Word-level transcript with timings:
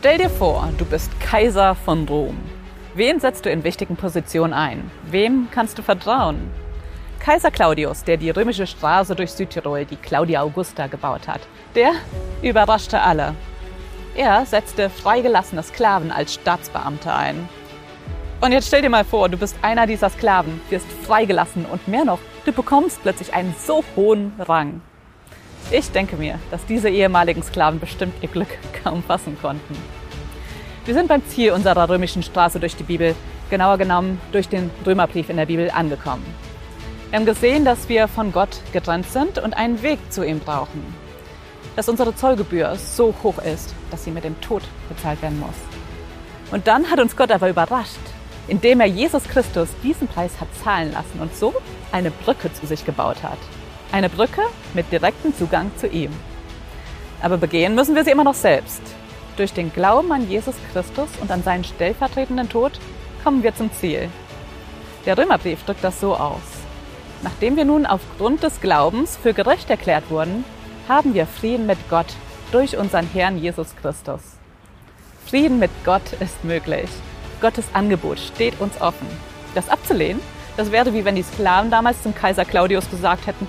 Stell 0.00 0.16
dir 0.16 0.30
vor, 0.30 0.66
du 0.78 0.86
bist 0.86 1.10
Kaiser 1.20 1.74
von 1.74 2.08
Rom. 2.08 2.38
Wen 2.94 3.20
setzt 3.20 3.44
du 3.44 3.50
in 3.50 3.64
wichtigen 3.64 3.96
Positionen 3.96 4.54
ein? 4.54 4.90
Wem 5.10 5.48
kannst 5.50 5.76
du 5.76 5.82
vertrauen? 5.82 6.50
Kaiser 7.18 7.50
Claudius, 7.50 8.02
der 8.04 8.16
die 8.16 8.30
römische 8.30 8.66
Straße 8.66 9.14
durch 9.14 9.30
Südtirol, 9.30 9.84
die 9.84 9.96
Claudia 9.96 10.40
Augusta, 10.40 10.86
gebaut 10.86 11.28
hat, 11.28 11.42
der 11.74 11.92
überraschte 12.40 12.98
alle. 12.98 13.34
Er 14.14 14.46
setzte 14.46 14.88
freigelassene 14.88 15.62
Sklaven 15.62 16.10
als 16.10 16.32
Staatsbeamte 16.32 17.12
ein. 17.12 17.46
Und 18.40 18.52
jetzt 18.52 18.68
stell 18.68 18.80
dir 18.80 18.88
mal 18.88 19.04
vor, 19.04 19.28
du 19.28 19.36
bist 19.36 19.54
einer 19.60 19.86
dieser 19.86 20.08
Sklaven, 20.08 20.62
wirst 20.70 20.90
freigelassen 21.06 21.66
und 21.66 21.88
mehr 21.88 22.06
noch, 22.06 22.20
du 22.46 22.52
bekommst 22.52 23.02
plötzlich 23.02 23.34
einen 23.34 23.54
so 23.58 23.84
hohen 23.96 24.32
Rang. 24.38 24.80
Ich 25.72 25.92
denke 25.92 26.16
mir, 26.16 26.40
dass 26.50 26.66
diese 26.66 26.88
ehemaligen 26.88 27.44
Sklaven 27.44 27.78
bestimmt 27.78 28.14
ihr 28.22 28.28
Glück 28.28 28.48
kaum 28.82 29.04
fassen 29.04 29.38
konnten. 29.40 29.76
Wir 30.84 30.94
sind 30.94 31.06
beim 31.06 31.24
Ziel 31.26 31.52
unserer 31.52 31.88
römischen 31.88 32.24
Straße 32.24 32.58
durch 32.58 32.74
die 32.74 32.82
Bibel, 32.82 33.14
genauer 33.50 33.78
genommen 33.78 34.20
durch 34.32 34.48
den 34.48 34.70
Römerbrief 34.84 35.30
in 35.30 35.36
der 35.36 35.46
Bibel, 35.46 35.70
angekommen. 35.70 36.24
Wir 37.10 37.20
haben 37.20 37.26
gesehen, 37.26 37.64
dass 37.64 37.88
wir 37.88 38.08
von 38.08 38.32
Gott 38.32 38.60
getrennt 38.72 39.06
sind 39.10 39.38
und 39.38 39.54
einen 39.54 39.80
Weg 39.82 40.00
zu 40.10 40.26
ihm 40.26 40.40
brauchen. 40.40 40.82
Dass 41.76 41.88
unsere 41.88 42.16
Zollgebühr 42.16 42.74
so 42.74 43.14
hoch 43.22 43.38
ist, 43.38 43.72
dass 43.92 44.02
sie 44.02 44.10
mit 44.10 44.24
dem 44.24 44.40
Tod 44.40 44.62
bezahlt 44.88 45.22
werden 45.22 45.38
muss. 45.38 45.54
Und 46.50 46.66
dann 46.66 46.90
hat 46.90 46.98
uns 46.98 47.16
Gott 47.16 47.30
aber 47.30 47.48
überrascht, 47.48 48.00
indem 48.48 48.80
er 48.80 48.86
Jesus 48.86 49.22
Christus 49.22 49.68
diesen 49.84 50.08
Preis 50.08 50.40
hat 50.40 50.48
zahlen 50.64 50.92
lassen 50.92 51.20
und 51.20 51.36
so 51.36 51.54
eine 51.92 52.10
Brücke 52.10 52.52
zu 52.52 52.66
sich 52.66 52.84
gebaut 52.84 53.22
hat. 53.22 53.38
Eine 53.92 54.08
Brücke 54.08 54.42
mit 54.72 54.92
direktem 54.92 55.34
Zugang 55.34 55.72
zu 55.76 55.88
ihm. 55.88 56.12
Aber 57.22 57.38
begehen 57.38 57.74
müssen 57.74 57.96
wir 57.96 58.04
sie 58.04 58.12
immer 58.12 58.22
noch 58.22 58.34
selbst. 58.34 58.80
Durch 59.36 59.52
den 59.52 59.72
Glauben 59.72 60.12
an 60.12 60.30
Jesus 60.30 60.54
Christus 60.72 61.08
und 61.20 61.30
an 61.32 61.42
seinen 61.42 61.64
stellvertretenden 61.64 62.48
Tod 62.48 62.72
kommen 63.24 63.42
wir 63.42 63.54
zum 63.54 63.72
Ziel. 63.72 64.08
Der 65.06 65.18
Römerbrief 65.18 65.64
drückt 65.64 65.82
das 65.82 65.98
so 65.98 66.14
aus. 66.14 66.40
Nachdem 67.22 67.56
wir 67.56 67.64
nun 67.64 67.84
aufgrund 67.84 68.44
des 68.44 68.60
Glaubens 68.60 69.16
für 69.16 69.34
gerecht 69.34 69.68
erklärt 69.68 70.08
wurden, 70.08 70.44
haben 70.88 71.12
wir 71.12 71.26
Frieden 71.26 71.66
mit 71.66 71.78
Gott 71.90 72.14
durch 72.52 72.76
unseren 72.76 73.08
Herrn 73.12 73.38
Jesus 73.38 73.74
Christus. 73.82 74.20
Frieden 75.26 75.58
mit 75.58 75.70
Gott 75.84 76.12
ist 76.20 76.44
möglich. 76.44 76.88
Gottes 77.40 77.66
Angebot 77.72 78.20
steht 78.20 78.60
uns 78.60 78.80
offen. 78.80 79.06
Das 79.54 79.68
abzulehnen, 79.68 80.20
das 80.56 80.70
wäre 80.70 80.94
wie 80.94 81.04
wenn 81.04 81.16
die 81.16 81.22
Sklaven 81.22 81.70
damals 81.70 82.02
zum 82.02 82.14
Kaiser 82.14 82.44
Claudius 82.44 82.88
gesagt 82.90 83.26
hätten, 83.26 83.48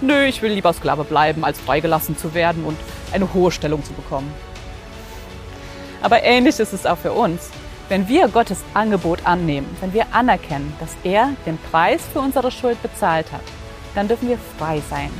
nö, 0.00 0.24
ich 0.24 0.42
will 0.42 0.52
lieber 0.52 0.72
Sklave 0.72 1.04
bleiben, 1.04 1.44
als 1.44 1.60
freigelassen 1.60 2.16
zu 2.16 2.34
werden 2.34 2.64
und 2.64 2.76
eine 3.12 3.32
hohe 3.32 3.50
Stellung 3.50 3.84
zu 3.84 3.92
bekommen. 3.92 4.32
Aber 6.02 6.22
ähnlich 6.22 6.58
ist 6.58 6.72
es 6.72 6.86
auch 6.86 6.98
für 6.98 7.12
uns. 7.12 7.50
Wenn 7.88 8.08
wir 8.08 8.28
Gottes 8.28 8.62
Angebot 8.72 9.26
annehmen, 9.26 9.76
wenn 9.80 9.92
wir 9.92 10.06
anerkennen, 10.12 10.72
dass 10.78 10.96
er 11.02 11.30
den 11.44 11.58
Preis 11.58 12.02
für 12.12 12.20
unsere 12.20 12.50
Schuld 12.50 12.80
bezahlt 12.82 13.32
hat, 13.32 13.42
dann 13.94 14.06
dürfen 14.06 14.28
wir 14.28 14.38
frei 14.58 14.80
sein. 14.88 15.10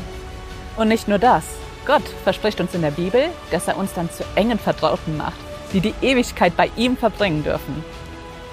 Und 0.76 0.88
nicht 0.88 1.08
nur 1.08 1.18
das. 1.18 1.44
Gott 1.84 2.04
verspricht 2.22 2.60
uns 2.60 2.74
in 2.74 2.82
der 2.82 2.92
Bibel, 2.92 3.28
dass 3.50 3.66
er 3.66 3.76
uns 3.76 3.92
dann 3.94 4.10
zu 4.10 4.22
engen 4.36 4.58
Vertrauten 4.58 5.16
macht, 5.16 5.40
die 5.72 5.80
die 5.80 5.94
Ewigkeit 6.00 6.56
bei 6.56 6.70
ihm 6.76 6.96
verbringen 6.96 7.42
dürfen. 7.42 7.84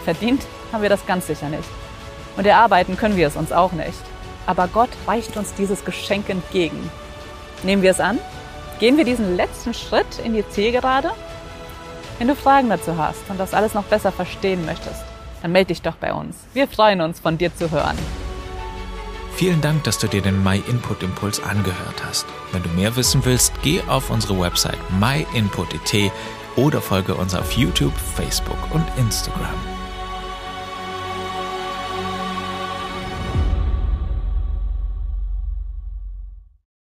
Verdient 0.03 0.41
haben 0.71 0.81
wir 0.81 0.89
das 0.89 1.05
ganz 1.05 1.27
sicher 1.27 1.49
nicht. 1.49 1.69
Und 2.35 2.45
erarbeiten 2.45 2.97
können 2.97 3.17
wir 3.17 3.27
es 3.27 3.35
uns 3.35 3.51
auch 3.51 3.71
nicht. 3.73 3.99
Aber 4.47 4.67
Gott 4.67 4.89
reicht 5.05 5.37
uns 5.37 5.53
dieses 5.53 5.85
Geschenk 5.85 6.29
entgegen. 6.29 6.89
Nehmen 7.61 7.83
wir 7.83 7.91
es 7.91 7.99
an? 7.99 8.17
Gehen 8.79 8.97
wir 8.97 9.05
diesen 9.05 9.35
letzten 9.35 9.75
Schritt 9.75 10.19
in 10.23 10.33
die 10.33 10.47
Zielgerade? 10.49 11.11
Wenn 12.17 12.27
du 12.27 12.35
Fragen 12.35 12.69
dazu 12.69 12.97
hast 12.97 13.29
und 13.29 13.39
das 13.39 13.53
alles 13.53 13.75
noch 13.75 13.83
besser 13.83 14.11
verstehen 14.11 14.65
möchtest, 14.65 15.03
dann 15.41 15.51
melde 15.51 15.67
dich 15.67 15.83
doch 15.83 15.95
bei 15.95 16.13
uns. 16.13 16.35
Wir 16.53 16.67
freuen 16.67 17.01
uns, 17.01 17.19
von 17.19 17.37
dir 17.37 17.55
zu 17.55 17.69
hören. 17.69 17.97
Vielen 19.35 19.61
Dank, 19.61 19.83
dass 19.83 19.99
du 19.99 20.07
dir 20.07 20.21
den 20.21 20.43
My 20.43 20.63
Input 20.67 21.03
Impuls 21.03 21.39
angehört 21.43 22.03
hast. 22.07 22.25
Wenn 22.51 22.63
du 22.63 22.69
mehr 22.69 22.95
wissen 22.95 23.23
willst, 23.23 23.53
geh 23.61 23.81
auf 23.87 24.09
unsere 24.09 24.39
Website 24.39 24.79
myinput.it 24.99 26.11
oder 26.55 26.81
folge 26.81 27.13
uns 27.13 27.35
auf 27.35 27.51
YouTube, 27.51 27.93
Facebook 28.15 28.57
und 28.73 28.83
Instagram. 28.97 29.76